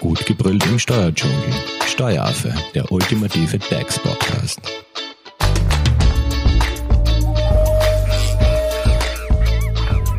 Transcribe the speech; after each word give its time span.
Gut 0.00 0.26
gebrüllt 0.26 0.64
im 0.66 0.78
Steuerdschungel. 0.78 1.36
Steueraffe, 1.86 2.52
der 2.74 2.92
ultimative 2.92 3.58
DAX-Podcast. 3.58 4.60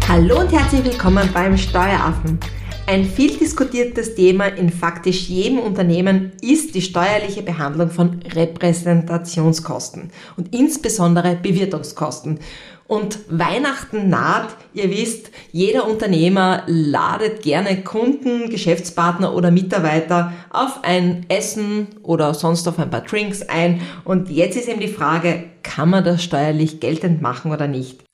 Hallo 0.07 0.39
und 0.39 0.51
herzlich 0.51 0.83
willkommen 0.83 1.29
beim 1.31 1.55
Steueraffen. 1.57 2.39
Ein 2.87 3.05
viel 3.05 3.37
diskutiertes 3.37 4.15
Thema 4.15 4.45
in 4.45 4.71
faktisch 4.71 5.27
jedem 5.27 5.59
Unternehmen 5.59 6.31
ist 6.41 6.73
die 6.73 6.81
steuerliche 6.81 7.43
Behandlung 7.43 7.91
von 7.91 8.21
Repräsentationskosten 8.33 10.09
und 10.37 10.55
insbesondere 10.55 11.35
Bewirtungskosten. 11.35 12.39
Und 12.87 13.19
Weihnachten 13.27 14.09
naht, 14.09 14.55
ihr 14.73 14.89
wisst, 14.89 15.31
jeder 15.51 15.87
Unternehmer 15.87 16.63
ladet 16.67 17.41
gerne 17.41 17.83
Kunden, 17.83 18.49
Geschäftspartner 18.49 19.35
oder 19.35 19.51
Mitarbeiter 19.51 20.31
auf 20.49 20.83
ein 20.83 21.25
Essen 21.27 21.87
oder 22.01 22.33
sonst 22.33 22.65
auf 22.67 22.79
ein 22.79 22.89
paar 22.89 23.01
Drinks 23.01 23.41
ein. 23.41 23.81
Und 24.05 24.29
jetzt 24.29 24.55
ist 24.55 24.69
eben 24.69 24.79
die 24.79 24.87
Frage, 24.87 25.43
kann 25.63 25.89
man 25.89 26.05
das 26.05 26.23
steuerlich 26.23 26.79
geltend 26.79 27.21
machen 27.21 27.51
oder 27.51 27.67
nicht? 27.67 28.07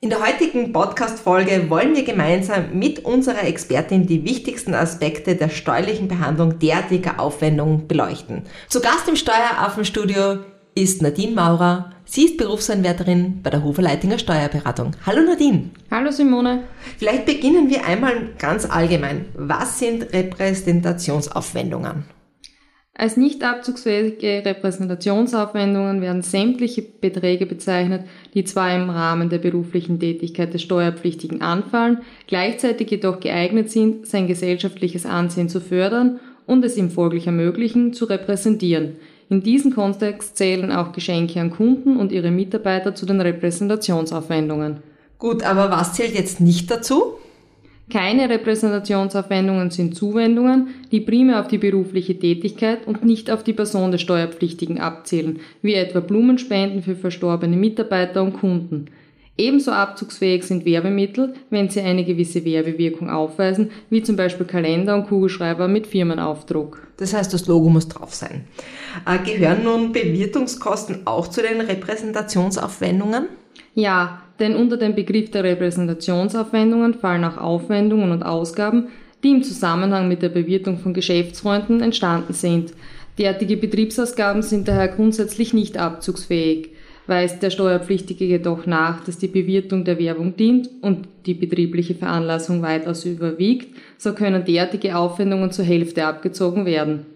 In 0.00 0.10
der 0.10 0.24
heutigen 0.26 0.72
Podcast-Folge 0.72 1.68
wollen 1.68 1.96
wir 1.96 2.04
gemeinsam 2.04 2.78
mit 2.78 3.04
unserer 3.04 3.44
Expertin 3.44 4.06
die 4.06 4.24
wichtigsten 4.24 4.74
Aspekte 4.74 5.36
der 5.36 5.48
steuerlichen 5.48 6.08
Behandlung 6.08 6.58
derartiger 6.58 7.18
Aufwendungen 7.18 7.88
beleuchten. 7.88 8.44
Zu 8.68 8.80
Gast 8.80 9.08
im 9.08 9.16
Steueraffenstudio 9.16 10.38
ist 10.76 11.00
Nadine 11.00 11.32
Maurer. 11.32 11.90
Sie 12.04 12.26
ist 12.26 12.36
Berufsanwärterin 12.36 13.40
bei 13.42 13.48
der 13.48 13.64
Hofer 13.64 13.80
Leitinger 13.80 14.18
Steuerberatung. 14.18 14.92
Hallo 15.06 15.22
Nadine. 15.22 15.70
Hallo 15.90 16.10
Simone. 16.10 16.64
Vielleicht 16.98 17.24
beginnen 17.24 17.70
wir 17.70 17.86
einmal 17.86 18.28
ganz 18.38 18.68
allgemein. 18.68 19.24
Was 19.34 19.78
sind 19.78 20.12
Repräsentationsaufwendungen? 20.12 22.04
Als 22.92 23.16
nicht 23.16 23.42
abzugsfähige 23.42 24.42
Repräsentationsaufwendungen 24.44 26.02
werden 26.02 26.20
sämtliche 26.20 26.82
Beträge 26.82 27.46
bezeichnet, 27.46 28.04
die 28.34 28.44
zwar 28.44 28.74
im 28.74 28.90
Rahmen 28.90 29.30
der 29.30 29.38
beruflichen 29.38 29.98
Tätigkeit 29.98 30.52
des 30.52 30.62
Steuerpflichtigen 30.62 31.40
anfallen, 31.40 32.02
gleichzeitig 32.26 32.90
jedoch 32.90 33.20
geeignet 33.20 33.70
sind, 33.70 34.06
sein 34.06 34.26
gesellschaftliches 34.26 35.06
Ansehen 35.06 35.48
zu 35.48 35.60
fördern 35.60 36.20
und 36.44 36.64
es 36.64 36.76
ihm 36.76 36.90
folglich 36.90 37.26
ermöglichen, 37.26 37.94
zu 37.94 38.04
repräsentieren. 38.04 38.96
In 39.28 39.42
diesem 39.42 39.74
Kontext 39.74 40.36
zählen 40.36 40.70
auch 40.70 40.92
Geschenke 40.92 41.40
an 41.40 41.50
Kunden 41.50 41.96
und 41.96 42.12
ihre 42.12 42.30
Mitarbeiter 42.30 42.94
zu 42.94 43.06
den 43.06 43.20
Repräsentationsaufwendungen. 43.20 44.78
Gut, 45.18 45.42
aber 45.42 45.70
was 45.70 45.94
zählt 45.94 46.14
jetzt 46.14 46.40
nicht 46.40 46.70
dazu? 46.70 47.14
Keine 47.90 48.28
Repräsentationsaufwendungen 48.28 49.70
sind 49.70 49.94
Zuwendungen, 49.94 50.68
die 50.90 51.00
primär 51.00 51.40
auf 51.40 51.46
die 51.46 51.58
berufliche 51.58 52.18
Tätigkeit 52.18 52.86
und 52.86 53.04
nicht 53.04 53.30
auf 53.30 53.44
die 53.44 53.52
Person 53.52 53.92
des 53.92 54.00
Steuerpflichtigen 54.00 54.80
abzählen, 54.80 55.38
wie 55.62 55.74
etwa 55.74 56.00
Blumenspenden 56.00 56.82
für 56.82 56.96
verstorbene 56.96 57.56
Mitarbeiter 57.56 58.22
und 58.22 58.34
Kunden. 58.34 58.86
Ebenso 59.38 59.70
abzugsfähig 59.70 60.44
sind 60.44 60.64
Werbemittel, 60.64 61.34
wenn 61.50 61.68
sie 61.68 61.80
eine 61.80 62.04
gewisse 62.04 62.44
Werbewirkung 62.44 63.10
aufweisen, 63.10 63.70
wie 63.90 64.02
zum 64.02 64.16
Beispiel 64.16 64.46
Kalender 64.46 64.94
und 64.94 65.08
Kugelschreiber 65.08 65.68
mit 65.68 65.86
Firmenaufdruck. 65.86 66.86
Das 66.96 67.12
heißt, 67.12 67.34
das 67.34 67.46
Logo 67.46 67.68
muss 67.68 67.88
drauf 67.88 68.14
sein. 68.14 68.44
Äh, 69.06 69.18
gehören 69.18 69.64
nun 69.64 69.92
Bewirtungskosten 69.92 71.06
auch 71.06 71.28
zu 71.28 71.42
den 71.42 71.60
Repräsentationsaufwendungen? 71.60 73.26
Ja, 73.74 74.22
denn 74.38 74.56
unter 74.56 74.78
den 74.78 74.94
Begriff 74.94 75.30
der 75.30 75.44
Repräsentationsaufwendungen 75.44 76.94
fallen 76.94 77.24
auch 77.24 77.36
Aufwendungen 77.36 78.12
und 78.12 78.22
Ausgaben, 78.22 78.88
die 79.22 79.32
im 79.32 79.42
Zusammenhang 79.42 80.08
mit 80.08 80.22
der 80.22 80.30
Bewirtung 80.30 80.78
von 80.78 80.94
Geschäftsfreunden 80.94 81.82
entstanden 81.82 82.32
sind. 82.32 82.72
Derartige 83.18 83.56
Betriebsausgaben 83.58 84.42
sind 84.42 84.68
daher 84.68 84.88
grundsätzlich 84.88 85.52
nicht 85.52 85.76
abzugsfähig. 85.78 86.70
Weist 87.06 87.42
der 87.42 87.50
Steuerpflichtige 87.50 88.24
jedoch 88.24 88.66
nach, 88.66 89.04
dass 89.04 89.18
die 89.18 89.28
Bewirtung 89.28 89.84
der 89.84 89.98
Werbung 89.98 90.36
dient 90.36 90.68
und 90.82 91.06
die 91.26 91.34
betriebliche 91.34 91.94
Veranlassung 91.94 92.62
weitaus 92.62 93.04
überwiegt, 93.04 93.76
so 93.96 94.12
können 94.12 94.44
derartige 94.44 94.96
Aufwendungen 94.96 95.52
zur 95.52 95.64
Hälfte 95.64 96.04
abgezogen 96.04 96.66
werden. 96.66 97.06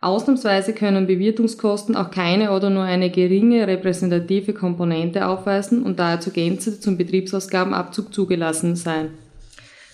Ausnahmsweise 0.00 0.74
können 0.74 1.06
Bewirtungskosten 1.08 1.96
auch 1.96 2.10
keine 2.10 2.52
oder 2.52 2.70
nur 2.70 2.84
eine 2.84 3.10
geringe 3.10 3.66
repräsentative 3.66 4.52
Komponente 4.52 5.26
aufweisen 5.26 5.82
und 5.82 5.98
daher 5.98 6.20
zur 6.20 6.32
Gänze 6.32 6.78
zum 6.78 6.96
Betriebsausgabenabzug 6.96 8.14
zugelassen 8.14 8.76
sein. 8.76 9.10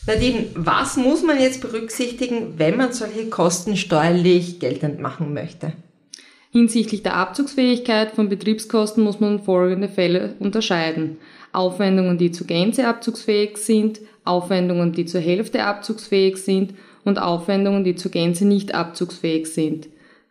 Nadine, 0.07 0.47
was 0.55 0.99
muss 0.99 1.23
man 1.23 1.41
jetzt 1.41 1.63
berücksichtigen, 1.63 2.59
wenn 2.59 2.77
man 2.77 2.93
solche 2.93 3.31
Kosten 3.31 3.77
steuerlich 3.77 4.61
geltend 4.61 5.01
machen 5.01 5.33
möchte? 5.33 5.73
Hinsichtlich 6.57 7.03
der 7.03 7.17
Abzugsfähigkeit 7.17 8.13
von 8.13 8.29
Betriebskosten 8.29 9.03
muss 9.03 9.19
man 9.19 9.41
folgende 9.41 9.89
Fälle 9.89 10.37
unterscheiden. 10.39 11.17
Aufwendungen, 11.53 12.17
die 12.17 12.31
zur 12.31 12.47
Gänze 12.47 12.87
abzugsfähig 12.87 13.57
sind, 13.57 14.01
Aufwendungen, 14.23 14.93
die 14.93 15.05
zur 15.05 15.21
Hälfte 15.21 15.65
abzugsfähig 15.65 16.37
sind 16.37 16.75
und 17.05 17.21
Aufwendungen, 17.21 17.83
die 17.83 17.97
zur 17.97 18.13
Gänze 18.13 18.47
nicht 18.47 18.73
abzugsfähig 18.73 19.49
sind. 19.49 19.89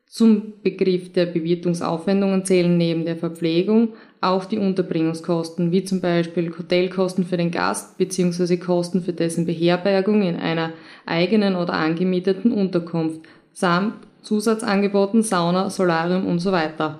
Zum 0.07 0.53
Begriff 0.63 1.11
der 1.11 1.25
Bewirtungsaufwendungen 1.25 2.45
zählen 2.45 2.77
neben 2.77 3.03
der 3.03 3.17
Verpflegung 3.17 3.89
auch 4.21 4.45
die 4.45 4.59
Unterbringungskosten, 4.59 5.73
wie 5.73 5.83
zum 5.83 5.99
Beispiel 5.99 6.57
Hotelkosten 6.57 7.25
für 7.25 7.35
den 7.35 7.51
Gast 7.51 7.97
bzw. 7.97 8.55
Kosten 8.55 9.01
für 9.01 9.11
dessen 9.11 9.45
Beherbergung 9.45 10.21
in 10.21 10.37
einer 10.37 10.71
eigenen 11.05 11.57
oder 11.57 11.73
angemieteten 11.73 12.53
Unterkunft 12.53 13.19
samt 13.51 13.95
Zusatzangeboten, 14.23 15.21
Sauna, 15.21 15.69
Solarium 15.69 16.25
und 16.25 16.39
so 16.39 16.51
weiter. 16.51 16.99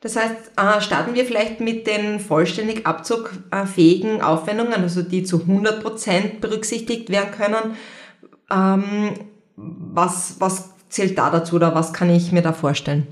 Das 0.00 0.16
heißt, 0.16 0.52
äh, 0.56 0.80
starten 0.80 1.14
wir 1.14 1.24
vielleicht 1.24 1.60
mit 1.60 1.86
den 1.86 2.20
vollständig 2.20 2.86
abzugfähigen 2.86 4.20
Aufwendungen, 4.20 4.74
also 4.74 5.02
die 5.02 5.24
zu 5.24 5.38
100% 5.38 6.40
berücksichtigt 6.40 7.10
werden 7.10 7.32
können. 7.32 7.76
Ähm, 8.50 9.14
was, 9.56 10.36
was 10.38 10.74
zählt 10.88 11.18
da 11.18 11.30
dazu 11.30 11.56
oder 11.56 11.74
was 11.74 11.92
kann 11.92 12.10
ich 12.10 12.30
mir 12.30 12.42
da 12.42 12.52
vorstellen? 12.52 13.06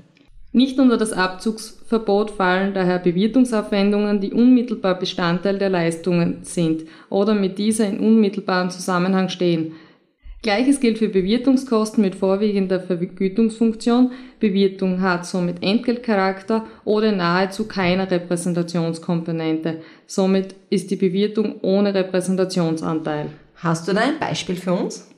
Nicht 0.55 0.79
unter 0.79 0.95
das 0.95 1.11
Abzugsverbot 1.11 2.31
fallen 2.31 2.73
daher 2.73 2.99
Bewirtungsaufwendungen, 2.99 4.21
die 4.21 4.31
unmittelbar 4.31 4.97
Bestandteil 4.97 5.57
der 5.57 5.69
Leistungen 5.69 6.43
sind 6.43 6.83
oder 7.09 7.33
mit 7.33 7.57
dieser 7.57 7.87
in 7.89 7.99
unmittelbarem 7.99 8.69
Zusammenhang 8.69 9.27
stehen. 9.27 9.73
Gleiches 10.45 10.79
gilt 10.79 10.99
für 10.99 11.09
Bewirtungskosten 11.09 12.03
mit 12.03 12.13
vorwiegender 12.13 12.79
Vergütungsfunktion. 12.79 14.11
Bewirtung 14.39 15.01
hat 15.01 15.25
somit 15.25 15.63
Entgeltcharakter 15.63 16.67
oder 16.83 17.11
nahezu 17.11 17.67
keine 17.67 18.11
Repräsentationskomponente. 18.11 19.81
Somit 20.05 20.53
ist 20.69 20.91
die 20.91 20.97
Bewirtung 20.97 21.55
ohne 21.63 21.95
Repräsentationsanteil. 21.95 23.31
Hast 23.55 23.87
du 23.87 23.93
da 23.93 24.01
ein 24.01 24.19
Beispiel 24.19 24.55
für 24.55 24.73
uns? 24.73 25.09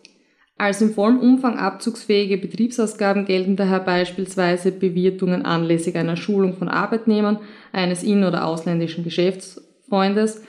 Als 0.58 0.82
im 0.82 0.94
vollen 0.94 1.20
Umfang 1.20 1.58
abzugsfähige 1.58 2.38
Betriebsausgaben 2.38 3.26
gelten 3.26 3.58
daher 3.58 3.82
beispielsweise 3.82 4.72
Bewirtungen 4.72 5.44
anlässlich 5.44 5.98
einer 5.98 6.16
Schulung 6.16 6.54
von 6.54 6.70
Arbeitnehmern 6.70 7.40
eines 7.74 8.02
in- 8.02 8.24
oder 8.24 8.46
ausländischen 8.46 9.04
Geschäftsfreundes, 9.04 10.42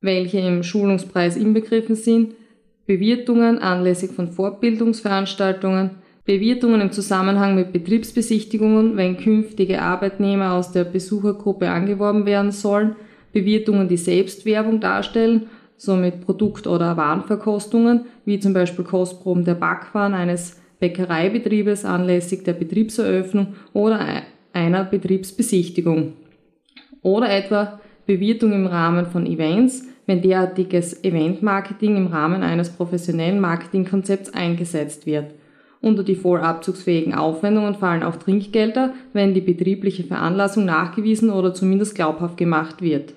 welche 0.00 0.38
im 0.38 0.62
Schulungspreis 0.62 1.36
inbegriffen 1.36 1.96
sind, 1.96 2.32
Bewirtungen 2.86 3.58
anlässlich 3.58 4.12
von 4.12 4.30
Fortbildungsveranstaltungen, 4.30 5.90
Bewirtungen 6.24 6.80
im 6.80 6.92
Zusammenhang 6.92 7.54
mit 7.54 7.72
Betriebsbesichtigungen, 7.72 8.96
wenn 8.96 9.16
künftige 9.16 9.82
Arbeitnehmer 9.82 10.52
aus 10.52 10.72
der 10.72 10.84
Besuchergruppe 10.84 11.68
angeworben 11.68 12.26
werden 12.26 12.52
sollen, 12.52 12.96
Bewirtungen, 13.32 13.88
die 13.88 13.96
Selbstwerbung 13.96 14.80
darstellen 14.80 15.48
somit 15.76 16.24
Produkt- 16.24 16.66
oder 16.66 16.96
Warenverkostungen, 16.96 18.06
wie 18.24 18.40
zum 18.40 18.52
Beispiel 18.52 18.84
Kostproben 18.84 19.44
der 19.44 19.54
Backwaren 19.54 20.14
eines 20.14 20.60
Bäckereibetriebes 20.80 21.84
anlässlich 21.84 22.44
der 22.44 22.54
Betriebseröffnung 22.54 23.54
oder 23.72 24.00
einer 24.52 24.84
Betriebsbesichtigung. 24.84 26.14
Oder 27.02 27.30
etwa 27.30 27.80
Bewirtung 28.06 28.52
im 28.52 28.66
Rahmen 28.66 29.06
von 29.06 29.26
Events, 29.26 29.86
wenn 30.06 30.22
derartiges 30.22 31.04
Eventmarketing 31.04 31.96
im 31.96 32.06
Rahmen 32.06 32.42
eines 32.42 32.70
professionellen 32.70 33.40
Marketingkonzepts 33.40 34.32
eingesetzt 34.32 35.06
wird. 35.06 35.34
Unter 35.80 36.02
die 36.02 36.14
voll 36.14 36.40
abzugsfähigen 36.40 37.14
Aufwendungen 37.14 37.74
fallen 37.74 38.02
auch 38.02 38.16
Trinkgelder, 38.16 38.94
wenn 39.12 39.34
die 39.34 39.40
betriebliche 39.40 40.04
Veranlassung 40.04 40.64
nachgewiesen 40.64 41.30
oder 41.30 41.52
zumindest 41.54 41.94
glaubhaft 41.94 42.36
gemacht 42.36 42.80
wird. 42.80 43.14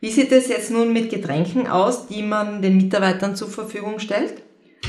Wie 0.00 0.10
sieht 0.10 0.32
es 0.32 0.48
jetzt 0.48 0.70
nun 0.70 0.92
mit 0.92 1.10
Getränken 1.10 1.66
aus, 1.66 2.06
die 2.08 2.22
man 2.22 2.62
den 2.62 2.78
Mitarbeitern 2.78 3.36
zur 3.36 3.48
Verfügung 3.48 3.98
stellt? 3.98 4.34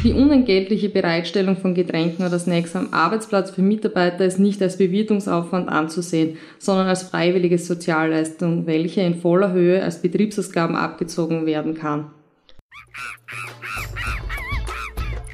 Die 0.04 0.14
unentgeltliche 0.14 0.90
Bereitstellung 0.90 1.58
von 1.58 1.76
Getränken 1.76 2.26
oder 2.26 2.40
Snacks 2.40 2.76
am 2.76 2.92
Arbeitsplatz 2.92 3.52
für 3.52 3.62
Mitarbeiter 3.62 4.26
ist 4.26 4.40
nicht 4.40 4.60
als 4.62 4.78
Bewirtungsaufwand 4.78 5.70
anzusehen, 5.70 6.38
sondern 6.58 6.88
als 6.88 7.04
freiwillige 7.04 7.60
Sozialleistung, 7.60 8.66
welche 8.66 9.02
in 9.02 9.22
voller 9.22 9.52
Höhe 9.52 9.84
als 9.84 10.02
Betriebsausgaben 10.02 10.76
abgezogen 10.76 11.46
werden 11.46 11.76
kann. 11.76 12.08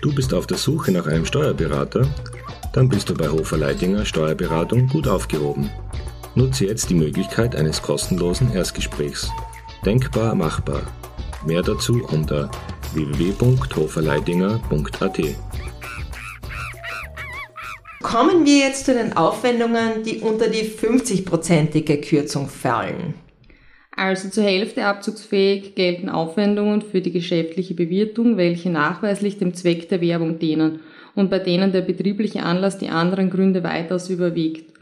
Du 0.01 0.13
bist 0.13 0.33
auf 0.33 0.47
der 0.47 0.57
Suche 0.57 0.91
nach 0.91 1.07
einem 1.07 1.25
Steuerberater? 1.25 2.07
Dann 2.73 2.89
bist 2.89 3.09
du 3.09 3.13
bei 3.13 3.29
Hofer 3.29 3.57
Leidinger 3.57 4.05
Steuerberatung 4.05 4.87
gut 4.87 5.07
aufgehoben. 5.07 5.69
Nutze 6.35 6.65
jetzt 6.65 6.89
die 6.89 6.95
Möglichkeit 6.95 7.55
eines 7.55 7.81
kostenlosen 7.81 8.53
Erstgesprächs. 8.53 9.31
Denkbar 9.85 10.35
machbar. 10.35 10.83
Mehr 11.45 11.63
dazu 11.63 12.03
unter 12.11 12.51
www.hoferleidinger.at. 12.93 15.19
Kommen 18.01 18.45
wir 18.45 18.59
jetzt 18.59 18.85
zu 18.85 18.93
den 18.93 19.17
Aufwendungen, 19.17 20.03
die 20.03 20.19
unter 20.19 20.49
die 20.49 20.63
50-prozentige 20.63 21.99
Kürzung 22.01 22.47
fallen. 22.47 23.15
Also 23.97 24.29
zur 24.29 24.43
Hälfte 24.43 24.85
abzugsfähig 24.85 25.73
gelten 25.73 26.07
Aufwendungen 26.07 26.83
für 26.83 27.01
die 27.01 27.11
geschäftliche 27.11 27.73
Bewirtung, 27.73 28.37
welche 28.37 28.69
nachweislich 28.69 29.39
dem 29.39 29.55
Zweck 29.55 29.89
der 29.89 30.01
Werbung 30.01 30.37
dienen 30.37 30.81
und 31.15 31.31
bei 31.31 31.39
denen 31.39 31.71
der 31.71 31.81
betriebliche 31.81 32.43
Anlass 32.43 32.77
die 32.77 32.89
anderen 32.89 33.31
Gründe 33.31 33.63
weitaus 33.63 34.11
überwiegt. 34.11 34.76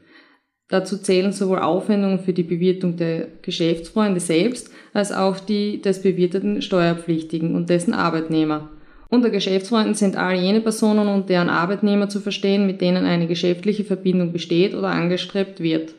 Dazu 0.67 0.97
zählen 0.97 1.31
sowohl 1.31 1.59
Aufwendungen 1.59 2.19
für 2.19 2.33
die 2.33 2.43
Bewirtung 2.43 2.97
der 2.97 3.27
Geschäftsfreunde 3.43 4.19
selbst 4.19 4.71
als 4.93 5.11
auch 5.11 5.39
die 5.39 5.81
des 5.81 6.01
bewirteten 6.01 6.61
Steuerpflichtigen 6.61 7.53
und 7.55 7.69
dessen 7.69 7.93
Arbeitnehmer. 7.93 8.69
Unter 9.09 9.29
Geschäftsfreunden 9.29 9.93
sind 9.93 10.17
all 10.17 10.35
jene 10.35 10.61
Personen 10.61 11.07
und 11.07 11.29
deren 11.29 11.49
Arbeitnehmer 11.49 12.09
zu 12.09 12.19
verstehen, 12.19 12.65
mit 12.65 12.81
denen 12.81 13.05
eine 13.05 13.27
geschäftliche 13.27 13.83
Verbindung 13.83 14.33
besteht 14.33 14.73
oder 14.73 14.89
angestrebt 14.89 15.59
wird. 15.59 15.93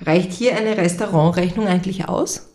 Reicht 0.00 0.32
hier 0.32 0.56
eine 0.56 0.76
Restaurantrechnung 0.76 1.66
eigentlich 1.66 2.08
aus? 2.08 2.54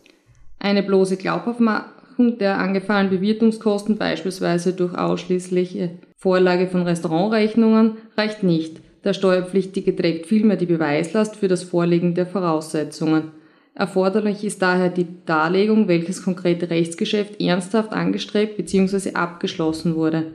Eine 0.58 0.82
bloße 0.82 1.18
Glaubhaftmachung 1.18 2.38
der 2.38 2.58
angefallenen 2.58 3.10
Bewirtungskosten, 3.10 3.98
beispielsweise 3.98 4.72
durch 4.72 4.94
ausschließliche 4.94 5.90
Vorlage 6.16 6.68
von 6.68 6.82
Restaurantrechnungen, 6.82 7.98
reicht 8.16 8.42
nicht. 8.42 8.80
Der 9.04 9.14
Steuerpflichtige 9.14 9.96
trägt 9.96 10.26
vielmehr 10.26 10.56
die 10.56 10.66
Beweislast 10.66 11.36
für 11.36 11.48
das 11.48 11.62
Vorlegen 11.62 12.14
der 12.14 12.26
Voraussetzungen. 12.26 13.32
Erforderlich 13.74 14.44
ist 14.44 14.60
daher 14.60 14.90
die 14.90 15.06
Darlegung, 15.26 15.88
welches 15.88 16.22
konkrete 16.22 16.68
Rechtsgeschäft 16.68 17.40
ernsthaft 17.40 17.92
angestrebt 17.92 18.56
bzw. 18.56 19.14
abgeschlossen 19.14 19.94
wurde. 19.94 20.26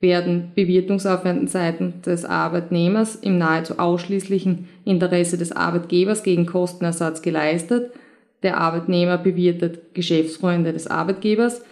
Werden 0.00 0.52
Bewirtungsaufwände 0.54 1.46
seitens 1.46 2.02
des 2.02 2.24
Arbeitnehmers 2.24 3.16
im 3.16 3.38
nahezu 3.38 3.78
ausschließlichen 3.78 4.66
Interesse 4.84 5.36
des 5.36 5.52
Arbeitgebers 5.52 6.22
gegen 6.22 6.46
Kostenersatz 6.46 7.20
geleistet, 7.20 7.92
der 8.42 8.58
Arbeitnehmer 8.58 9.18
bewirtet 9.18 9.94
Geschäftsfreunde 9.94 10.72
des 10.72 10.86
Arbeitgebers. 10.86 11.62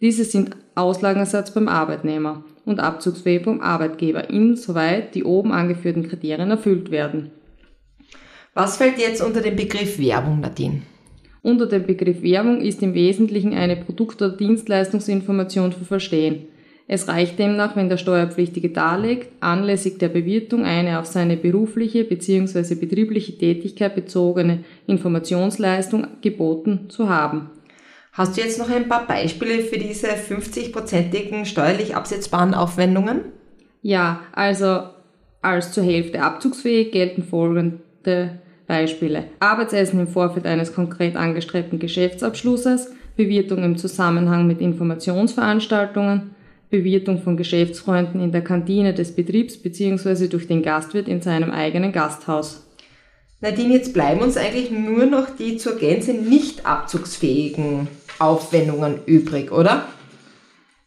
Diese 0.00 0.24
sind 0.24 0.56
Auslagenersatz 0.74 1.52
beim 1.52 1.68
Arbeitnehmer 1.68 2.44
und 2.64 2.80
abzugsfähig 2.80 3.42
beim 3.42 3.60
Arbeitgeber, 3.60 4.30
insoweit 4.30 5.14
die 5.14 5.24
oben 5.24 5.52
angeführten 5.52 6.08
Kriterien 6.08 6.50
erfüllt 6.50 6.90
werden. 6.90 7.30
Was 8.54 8.78
fällt 8.78 8.98
jetzt 8.98 9.22
unter 9.22 9.42
den 9.42 9.56
Begriff 9.56 9.98
Werbung, 9.98 10.40
Nadine? 10.40 10.82
Unter 11.42 11.66
dem 11.66 11.86
Begriff 11.86 12.22
Werbung 12.22 12.60
ist 12.60 12.82
im 12.82 12.94
Wesentlichen 12.94 13.54
eine 13.54 13.76
Produkt- 13.76 14.20
oder 14.20 14.36
Dienstleistungsinformation 14.36 15.72
zu 15.72 15.84
verstehen. 15.84 16.46
Es 16.86 17.06
reicht 17.06 17.38
demnach, 17.38 17.76
wenn 17.76 17.88
der 17.88 17.98
Steuerpflichtige 17.98 18.70
darlegt, 18.70 19.30
anlässlich 19.38 19.98
der 19.98 20.08
Bewirtung 20.08 20.64
eine 20.64 20.98
auf 20.98 21.06
seine 21.06 21.36
berufliche 21.36 22.04
bzw. 22.04 22.74
betriebliche 22.74 23.38
Tätigkeit 23.38 23.94
bezogene 23.94 24.64
Informationsleistung 24.86 26.06
geboten 26.20 26.86
zu 26.88 27.08
haben. 27.08 27.50
Hast 28.12 28.36
du 28.36 28.40
jetzt 28.40 28.58
noch 28.58 28.68
ein 28.68 28.88
paar 28.88 29.06
Beispiele 29.06 29.62
für 29.62 29.78
diese 29.78 30.08
50-prozentigen 30.08 31.44
steuerlich 31.44 31.94
absetzbaren 31.94 32.54
Aufwendungen? 32.54 33.20
Ja, 33.82 34.20
also 34.32 34.82
als 35.42 35.72
zur 35.72 35.84
Hälfte 35.84 36.22
abzugsfähig 36.22 36.90
gelten 36.90 37.22
folgende 37.22 38.40
Beispiele. 38.66 39.24
Arbeitsessen 39.38 40.00
im 40.00 40.08
Vorfeld 40.08 40.46
eines 40.46 40.74
konkret 40.74 41.16
angestrebten 41.16 41.78
Geschäftsabschlusses, 41.78 42.92
Bewirtung 43.16 43.62
im 43.62 43.76
Zusammenhang 43.76 44.46
mit 44.46 44.60
Informationsveranstaltungen, 44.60 46.34
Bewirtung 46.68 47.20
von 47.22 47.36
Geschäftsfreunden 47.36 48.20
in 48.20 48.32
der 48.32 48.42
Kantine 48.42 48.92
des 48.92 49.14
Betriebs 49.14 49.56
bzw. 49.56 50.28
durch 50.28 50.46
den 50.46 50.62
Gastwirt 50.62 51.08
in 51.08 51.20
seinem 51.20 51.50
eigenen 51.50 51.92
Gasthaus. 51.92 52.66
Nadine, 53.40 53.74
jetzt 53.74 53.94
bleiben 53.94 54.20
uns 54.20 54.36
eigentlich 54.36 54.70
nur 54.70 55.06
noch 55.06 55.30
die 55.34 55.56
zur 55.56 55.76
Gänze 55.76 56.12
nicht 56.12 56.66
abzugsfähigen 56.66 57.88
Aufwendungen 58.20 59.00
übrig, 59.06 59.50
oder? 59.50 59.86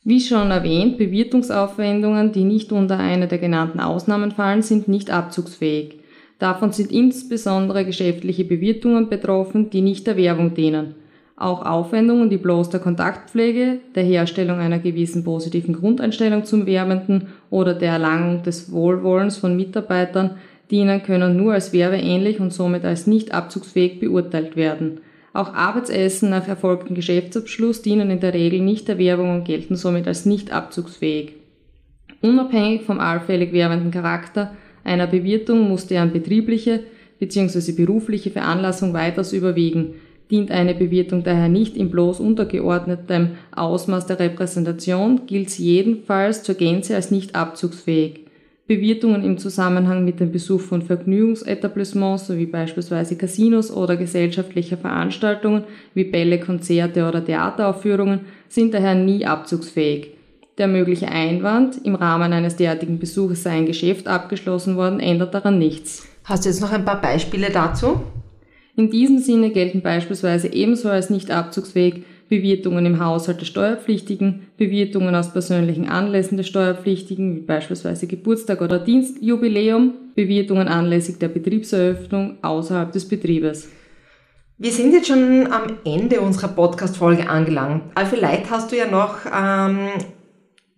Wie 0.04 0.20
schon 0.20 0.52
erwähnt, 0.52 0.98
Bewirtungsaufwendungen, 0.98 2.32
die 2.32 2.44
nicht 2.44 2.72
unter 2.72 3.00
eine 3.00 3.28
der 3.28 3.38
genannten 3.38 3.80
Ausnahmen 3.80 4.32
fallen, 4.32 4.62
sind 4.62 4.88
nicht 4.88 5.10
abzugsfähig. 5.10 6.00
Davon 6.40 6.72
sind 6.74 6.92
insbesondere 6.92 7.86
geschäftliche 7.86 8.44
Bewirtungen 8.44 9.08
betroffen, 9.08 9.70
die 9.70 9.82
nicht 9.82 10.06
der 10.08 10.18
Werbung 10.18 10.54
dienen. 10.54 10.96
Auch 11.38 11.66
Aufwendungen, 11.66 12.30
die 12.30 12.38
bloß 12.38 12.70
der 12.70 12.82
Kontaktpflege, 12.82 13.80
der 13.96 14.04
Herstellung 14.04 14.60
einer 14.60 14.80
gewissen 14.80 15.24
positiven 15.24 15.74
Grundeinstellung 15.74 16.46
zum 16.46 16.66
Werbenden 16.66 17.30
oder 17.50 17.74
der 17.74 17.94
Erlangung 17.94 18.44
des 18.44 18.72
Wohlwollens 18.72 19.38
von 19.38 19.56
Mitarbeitern 19.56 20.32
dienen, 20.70 21.02
können 21.02 21.38
nur 21.38 21.54
als 21.54 21.74
werbeähnlich 21.74 22.40
und 22.40 22.54
somit 22.54 22.86
als 22.86 23.08
nicht 23.08 23.34
abzugsfähig 23.34 24.00
beurteilt 24.00 24.56
werden. 24.56 25.00
Auch 25.34 25.54
Arbeitsessen 25.54 26.30
nach 26.30 26.48
erfolgtem 26.48 26.96
Geschäftsabschluss 26.96 27.82
dienen 27.82 28.12
in 28.12 28.20
der 28.20 28.36
Regel 28.36 28.62
nicht 28.62 28.88
der 28.88 29.00
Werbung 29.00 29.32
und 29.34 29.46
gelten 29.46 29.76
somit 29.76 30.08
als 30.08 30.26
nicht 30.26 30.54
abzugsfähig. 30.54 31.34
Unabhängig 32.22 32.84
vom 32.84 33.00
allfällig 33.00 33.52
werbenden 33.52 33.92
Charakter 33.92 34.56
einer 34.84 35.08
Bewirtung 35.08 35.68
muss 35.68 35.88
deren 35.88 36.14
betriebliche 36.14 36.82
bzw. 37.20 37.72
berufliche 37.72 38.30
Veranlassung 38.32 38.94
weiters 38.94 39.34
überwiegen, 39.34 39.96
dient 40.30 40.52
eine 40.52 40.76
Bewirtung 40.76 41.24
daher 41.24 41.50
nicht 41.50 41.76
in 41.78 41.90
bloß 41.90 42.20
untergeordnetem 42.20 43.32
Ausmaß 43.56 44.06
der 44.08 44.20
Repräsentation, 44.20 45.26
gilt 45.26 45.50
sie 45.50 45.66
jedenfalls 45.66 46.44
zur 46.44 46.56
Gänze 46.56 46.96
als 46.96 47.12
nicht 47.12 47.36
abzugsfähig. 47.36 48.23
Bewirtungen 48.66 49.26
im 49.26 49.38
Zusammenhang 49.38 50.06
mit 50.06 50.22
dem 50.22 50.32
Besuch 50.32 50.62
von 50.62 50.82
Vergnügungsetablissements 50.82 52.28
sowie 52.28 52.46
beispielsweise 52.46 53.18
Casinos 53.18 53.72
oder 53.72 53.98
gesellschaftlicher 53.98 54.78
Veranstaltungen 54.78 55.66
wie 55.94 56.06
Bälle, 56.06 56.40
Konzerte 56.40 57.06
oder 57.06 57.24
Theateraufführungen 57.24 58.22
sind 58.48 58.74
daher 58.74 58.96
nie 58.96 59.26
abzugsfähig. 59.26 60.12
Der 60.58 60.70
mögliche 60.70 61.10
Einwand, 61.10 61.84
im 61.84 61.96
Rahmen 61.96 62.32
eines 62.32 62.56
derartigen 62.56 63.00
Besuches 63.00 63.44
sei 63.44 63.52
ein 63.52 63.66
Geschäft 63.66 64.08
abgeschlossen 64.08 64.78
worden, 64.78 65.02
ändert 65.02 65.34
daran 65.34 65.60
nichts. 65.60 66.08
Hast 66.24 66.46
du 66.46 66.50
jetzt 66.50 66.62
noch 66.62 66.72
ein 66.72 66.86
paar 66.86 67.02
Beispiele 67.02 67.50
dazu? 67.50 68.02
In 68.78 68.90
diesem 68.90 69.20
Sinne 69.20 69.50
gelten 69.50 69.82
beispielsweise 69.82 70.48
ebenso 70.54 70.90
als 70.90 71.10
nicht 71.10 71.32
abzugsfähig 71.32 72.06
Bewirtungen 72.34 72.86
im 72.88 73.00
Haushalt 73.00 73.42
der 73.42 73.46
Steuerpflichtigen, 73.46 74.48
Bewirtungen 74.58 75.14
aus 75.14 75.32
persönlichen 75.32 75.88
Anlässen 75.88 76.36
der 76.36 76.44
Steuerpflichtigen, 76.44 77.36
wie 77.36 77.42
beispielsweise 77.42 78.08
Geburtstag 78.08 78.62
oder 78.62 78.80
Dienstjubiläum, 78.80 79.94
Bewirtungen 80.16 80.68
anlässlich 80.68 81.20
der 81.20 81.28
Betriebseröffnung 81.28 82.38
außerhalb 82.42 82.92
des 82.92 83.08
Betriebes. 83.08 83.70
Wir 84.58 84.72
sind 84.72 84.94
jetzt 84.94 85.10
schon 85.10 85.52
am 85.52 85.78
Ende 85.86 86.22
unserer 86.22 86.48
Podcast-Folge 86.48 87.30
angelangt. 87.30 87.84
Aber 87.94 88.08
vielleicht 88.08 88.50
hast 88.50 88.72
du 88.72 88.78
ja 88.78 88.90
noch 88.90 89.18
ähm, 89.32 89.90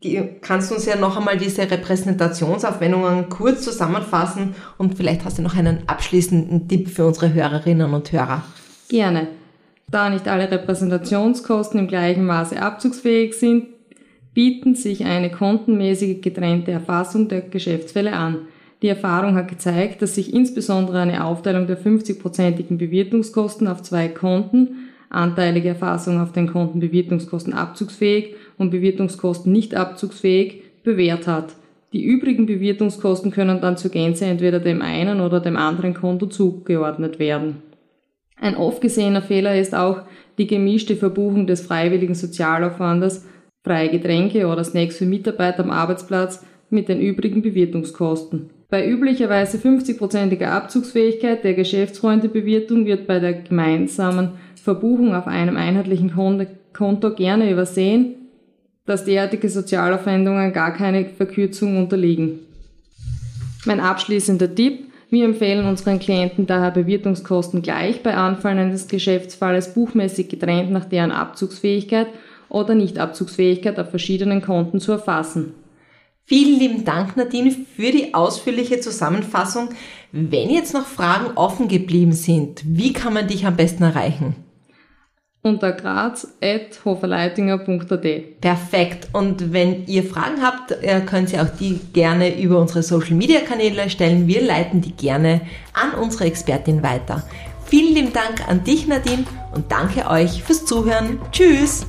die, 0.03 0.21
kannst 0.41 0.71
du 0.71 0.75
uns 0.75 0.85
ja 0.85 0.97
noch 0.97 1.15
einmal 1.15 1.37
diese 1.37 1.69
Repräsentationsaufwendungen 1.71 3.29
kurz 3.29 3.61
zusammenfassen 3.63 4.55
und 4.77 4.97
vielleicht 4.97 5.23
hast 5.23 5.37
du 5.37 5.41
noch 5.41 5.55
einen 5.55 5.87
abschließenden 5.87 6.67
Tipp 6.67 6.89
für 6.89 7.05
unsere 7.05 7.33
Hörerinnen 7.33 7.93
und 7.93 8.11
Hörer. 8.11 8.43
Gerne. 8.89 9.27
Da 9.89 10.09
nicht 10.09 10.27
alle 10.27 10.49
Repräsentationskosten 10.49 11.79
im 11.79 11.87
gleichen 11.87 12.25
Maße 12.25 12.61
abzugsfähig 12.61 13.35
sind, 13.35 13.67
bieten 14.33 14.75
sich 14.75 15.05
eine 15.05 15.31
kontenmäßige 15.31 16.21
getrennte 16.21 16.71
Erfassung 16.71 17.29
der 17.29 17.41
Geschäftsfälle 17.41 18.13
an. 18.13 18.39
Die 18.81 18.89
Erfahrung 18.89 19.35
hat 19.35 19.47
gezeigt, 19.47 20.01
dass 20.01 20.15
sich 20.15 20.33
insbesondere 20.33 20.99
eine 20.99 21.23
Aufteilung 21.23 21.67
der 21.67 21.79
50-prozentigen 21.79 22.77
Bewirtungskosten 22.77 23.67
auf 23.67 23.81
zwei 23.81 24.09
Konten, 24.09 24.89
anteilige 25.09 25.69
Erfassung 25.69 26.19
auf 26.19 26.33
den 26.33 26.51
Konten 26.51 26.79
Bewirtungskosten 26.79 27.53
abzugsfähig 27.53 28.35
und 28.57 28.71
Bewirtungskosten 28.71 29.51
nicht 29.51 29.75
abzugsfähig 29.75 30.63
bewährt 30.83 31.25
hat. 31.25 31.55
Die 31.93 32.03
übrigen 32.03 32.45
Bewirtungskosten 32.45 33.31
können 33.31 33.61
dann 33.61 33.77
zur 33.77 33.91
Gänze 33.91 34.25
entweder 34.25 34.59
dem 34.59 34.81
einen 34.81 35.21
oder 35.21 35.39
dem 35.39 35.55
anderen 35.55 35.93
Konto 35.93 36.25
zugeordnet 36.25 37.19
werden. 37.19 37.63
Ein 38.39 38.57
oft 38.57 38.81
gesehener 38.81 39.21
Fehler 39.21 39.59
ist 39.59 39.73
auch 39.73 40.01
die 40.37 40.47
gemischte 40.47 40.95
Verbuchung 40.95 41.47
des 41.47 41.61
freiwilligen 41.61 42.15
Sozialaufwandes, 42.15 43.25
freie 43.63 43.89
Getränke 43.89 44.47
oder 44.47 44.63
Snacks 44.63 44.97
für 44.97 45.05
Mitarbeiter 45.05 45.63
am 45.63 45.71
Arbeitsplatz 45.71 46.45
mit 46.69 46.89
den 46.89 46.99
übrigen 46.99 47.41
Bewirtungskosten. 47.41 48.49
Bei 48.69 48.87
üblicherweise 48.87 49.57
50-prozentiger 49.57 50.47
Abzugsfähigkeit 50.47 51.43
der 51.43 51.53
Geschäftsfreundebewirtung 51.53 52.85
wird 52.85 53.07
bei 53.07 53.19
der 53.19 53.33
gemeinsamen 53.33 54.31
Verbuchung 54.55 55.15
auf 55.15 55.27
einem 55.27 55.55
einheitlichen 55.55 56.13
Konto 56.73 57.13
gerne 57.13 57.51
übersehen, 57.51 58.15
dass 58.85 59.05
derartige 59.05 59.49
Sozialaufwendungen 59.49 60.51
gar 60.51 60.73
keine 60.73 61.05
Verkürzung 61.05 61.77
unterliegen. 61.77 62.39
Mein 63.65 63.79
abschließender 63.79 64.53
Tipp, 64.53 64.84
wir 65.09 65.25
empfehlen 65.25 65.67
unseren 65.67 65.99
Klienten 65.99 66.47
daher 66.47 66.71
Bewirtungskosten 66.71 67.61
gleich 67.61 68.01
bei 68.03 68.15
Anfallen 68.15 68.59
eines 68.59 68.87
Geschäftsfalles 68.87 69.73
buchmäßig 69.73 70.29
getrennt 70.29 70.71
nach 70.71 70.85
deren 70.85 71.11
Abzugsfähigkeit 71.11 72.07
oder 72.49 72.75
Nichtabzugsfähigkeit 72.75 73.79
auf 73.79 73.89
verschiedenen 73.89 74.41
Konten 74.41 74.79
zu 74.79 74.93
erfassen. 74.93 75.53
Vielen 76.27 76.59
lieben 76.59 76.85
Dank, 76.85 77.15
Nadine, 77.17 77.51
für 77.51 77.91
die 77.91 78.15
ausführliche 78.15 78.79
Zusammenfassung. 78.79 79.69
Wenn 80.11 80.49
jetzt 80.49 80.73
noch 80.73 80.85
Fragen 80.85 81.37
offen 81.37 81.67
geblieben 81.67 82.13
sind, 82.13 82.63
wie 82.65 82.93
kann 82.93 83.13
man 83.13 83.27
dich 83.27 83.45
am 83.45 83.55
besten 83.55 83.83
erreichen? 83.83 84.44
Unter 85.45 85.71
graz.hoferleitinger.at. 85.73 88.41
Perfekt. 88.41 89.07
Und 89.13 89.53
wenn 89.53 89.85
ihr 89.85 90.03
Fragen 90.03 90.41
habt, 90.41 90.71
äh, 90.71 91.01
könnt 91.05 91.31
ihr 91.31 91.43
auch 91.43 91.51
die 91.59 91.79
gerne 91.93 92.41
über 92.41 92.59
unsere 92.59 92.81
Social 92.81 93.13
Media 93.13 93.41
Kanäle 93.41 93.91
stellen. 93.91 94.25
Wir 94.27 94.41
leiten 94.41 94.81
die 94.81 94.93
gerne 94.93 95.41
an 95.73 95.93
unsere 96.01 96.23
Expertin 96.25 96.81
weiter. 96.81 97.21
Vielen 97.65 97.93
lieben 97.93 98.11
Dank 98.11 98.47
an 98.47 98.63
dich, 98.63 98.87
Nadine, 98.87 99.25
und 99.53 99.71
danke 99.71 100.09
euch 100.09 100.41
fürs 100.43 100.65
Zuhören. 100.65 101.19
Tschüss! 101.31 101.85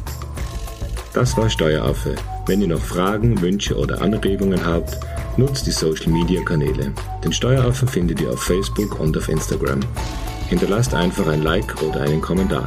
Das 1.14 1.34
war 1.38 1.48
Steueraffe. 1.48 2.14
Wenn 2.46 2.60
ihr 2.60 2.68
noch 2.68 2.82
Fragen, 2.82 3.40
Wünsche 3.40 3.74
oder 3.74 4.02
Anregungen 4.02 4.66
habt, 4.66 4.98
nutzt 5.38 5.66
die 5.66 5.70
Social 5.70 6.12
Media 6.12 6.42
Kanäle. 6.42 6.92
Den 7.24 7.32
Steueraffen 7.32 7.88
findet 7.88 8.20
ihr 8.20 8.28
auf 8.30 8.42
Facebook 8.42 9.00
und 9.00 9.16
auf 9.16 9.30
Instagram. 9.30 9.80
Hinterlasst 10.48 10.92
einfach 10.94 11.26
ein 11.28 11.42
Like 11.42 11.82
oder 11.82 12.02
einen 12.02 12.20
Kommentar. 12.20 12.66